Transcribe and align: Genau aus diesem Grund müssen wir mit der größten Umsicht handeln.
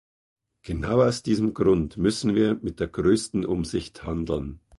Genau 0.63 1.03
aus 1.03 1.21
diesem 1.21 1.53
Grund 1.53 1.95
müssen 1.95 2.33
wir 2.33 2.55
mit 2.59 2.79
der 2.79 2.87
größten 2.87 3.45
Umsicht 3.45 4.03
handeln. 4.03 4.59